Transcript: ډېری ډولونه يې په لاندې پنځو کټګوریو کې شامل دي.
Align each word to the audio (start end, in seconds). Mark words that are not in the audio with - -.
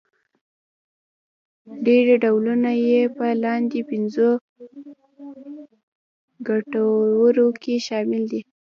ډېری 1.85 2.15
ډولونه 2.23 2.71
يې 2.87 3.01
په 3.17 3.25
لاندې 3.43 3.79
پنځو 3.89 4.29
کټګوریو 6.45 7.47
کې 7.61 7.75
شامل 7.87 8.23
دي. 8.31 8.41